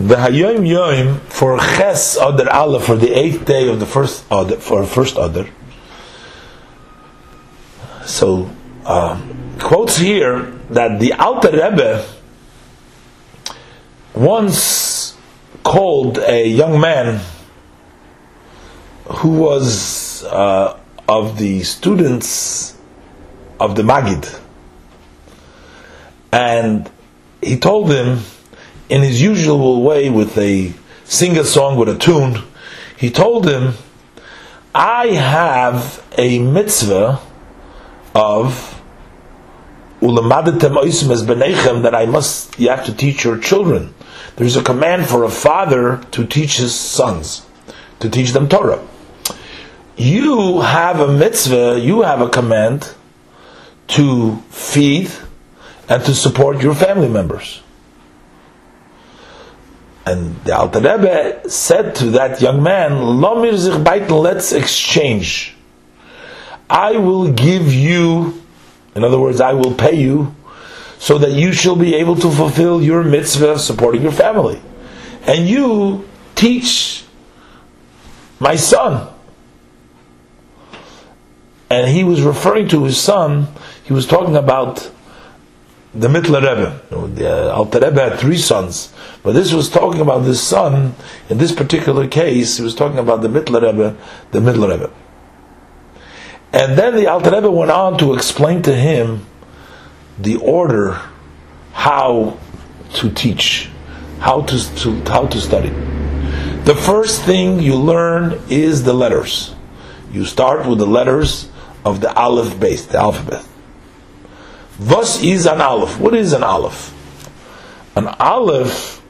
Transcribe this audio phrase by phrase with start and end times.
[0.00, 4.56] The Hayom Yom for Ches Adar Aleph for the eighth day of the first Adar
[4.56, 5.44] for first Adar.
[8.06, 8.48] So
[8.86, 9.20] uh,
[9.58, 12.06] quotes here that the Alter Rebbe
[14.14, 15.18] once
[15.62, 17.20] called a young man
[19.04, 22.74] who was uh, of the students
[23.60, 24.40] of the Magid,
[26.32, 26.90] and
[27.42, 28.20] he told him
[28.90, 32.42] in his usual way with a sing a song with a tune,
[32.96, 33.74] he told him,
[34.74, 37.20] I have a mitzvah
[38.14, 38.80] of
[41.82, 43.94] that I must you have to teach your children.
[44.36, 47.46] There's a command for a father to teach his sons,
[48.00, 48.86] to teach them Torah.
[49.96, 52.94] You have a mitzvah, you have a command
[53.88, 55.10] to feed
[55.88, 57.62] and to support your family members.
[60.06, 65.54] And the Alter Rebbe said to that young man, Lomir sich baiten, let's exchange.
[66.68, 68.42] I will give you,
[68.94, 70.34] in other words, I will pay you,
[70.98, 74.60] so that you shall be able to fulfill your mitzvah supporting your family.
[75.22, 77.04] And you teach
[78.38, 79.08] my son.
[81.68, 83.48] And he was referring to his son,
[83.84, 84.90] he was talking about
[85.94, 87.14] the Mittler Rebbe.
[87.14, 90.94] The uh, Alter Rebbe had three sons, but this was talking about this son.
[91.28, 93.96] In this particular case, he was talking about the Mittler Rebbe,
[94.30, 94.92] the Mittler Rebbe.
[96.52, 99.26] And then the Alter Rebbe went on to explain to him
[100.18, 101.00] the order,
[101.72, 102.38] how
[102.94, 103.70] to teach,
[104.20, 105.70] how to, to how to study.
[106.64, 109.54] The first thing you learn is the letters.
[110.12, 111.48] You start with the letters
[111.84, 113.44] of the Aleph Beis, the alphabet.
[114.80, 116.00] Was is an Aleph?
[116.00, 116.94] What is an Aleph?
[117.96, 119.02] An Aleph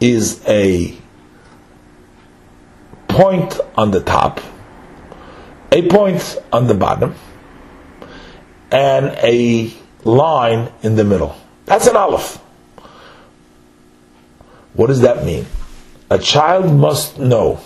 [0.00, 0.96] is a
[3.08, 4.40] point on the top,
[5.70, 7.14] a point on the bottom,
[8.70, 9.74] and a
[10.04, 11.36] line in the middle.
[11.66, 12.36] That's an Aleph.
[14.72, 15.44] What does that mean?
[16.08, 17.60] A child must know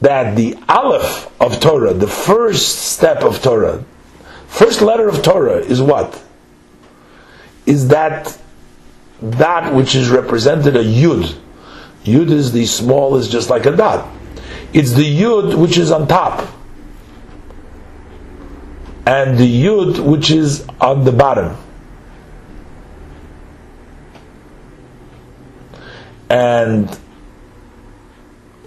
[0.00, 3.84] that the Aleph of Torah, the first step of Torah,
[4.52, 6.22] First letter of Torah is what?
[7.64, 8.38] Is that
[9.22, 11.34] that which is represented a yud.
[12.04, 14.14] Yud is the small smallest, just like a dot.
[14.74, 16.46] It's the yud which is on top,
[19.06, 21.56] and the yud which is on the bottom.
[26.28, 26.98] And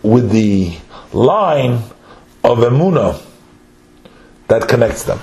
[0.01, 0.79] with the
[1.13, 1.83] line
[2.43, 3.21] of emuna
[4.47, 5.19] that connects them.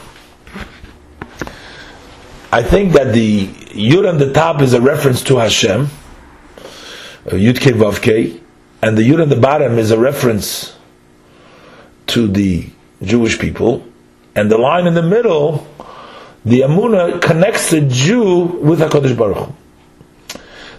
[2.55, 5.89] I think that the Yud on the top is a reference to Hashem,
[7.27, 8.41] uh, Yud Ke Vav
[8.83, 10.77] and the Yud on the bottom is a reference
[12.09, 12.69] to the
[13.03, 13.87] Jewish people,
[14.35, 15.67] and the line in the middle,
[16.45, 19.55] the emuna connects the Jew with HaKadosh Baruch Hu.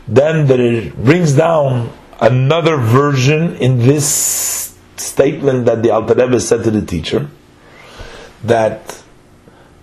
[0.07, 6.69] Then there brings down another version in this statement that the Alter Rebbe said to
[6.69, 7.29] the teacher,
[8.44, 9.01] that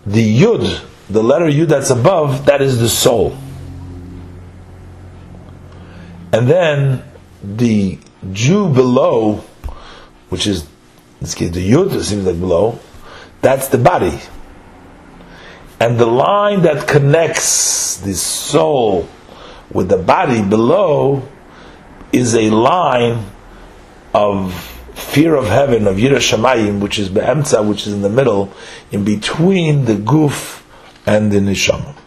[0.06, 3.37] the Yud the letter U that's above, that is the soul.
[6.32, 7.03] And then
[7.43, 7.98] the
[8.32, 9.44] Jew below,
[10.28, 10.69] which is
[11.20, 12.78] this case the Yud, it seems like below,
[13.41, 14.20] that's the body.
[15.81, 19.09] And the line that connects the soul
[19.72, 21.26] with the body below
[22.12, 23.25] is a line
[24.15, 24.54] of
[24.94, 28.53] fear of heaven, of Yira Shamayim, which is Be'emtza, which is in the middle,
[28.93, 30.59] in between the guf
[31.06, 32.00] and the neshama.